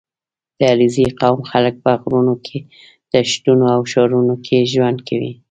•د 0.57 0.59
علیزي 0.73 1.05
قوم 1.19 1.39
خلک 1.51 1.75
په 1.83 1.91
غرونو، 2.01 2.33
دښتو 3.11 3.53
او 3.73 3.81
ښارونو 3.91 4.35
کې 4.45 4.57
ژوند 4.73 4.99
کوي. 5.07 5.31